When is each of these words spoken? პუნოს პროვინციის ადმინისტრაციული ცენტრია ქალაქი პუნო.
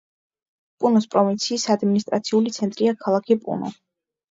პუნოს 0.83 1.07
პროვინციის 1.17 1.67
ადმინისტრაციული 1.75 2.55
ცენტრია 2.59 2.97
ქალაქი 3.05 3.41
პუნო. 3.47 3.75